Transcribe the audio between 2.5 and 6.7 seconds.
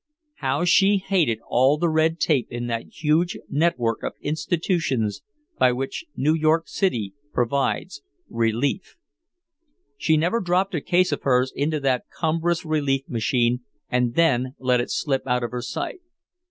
that huge network of institutions by which New York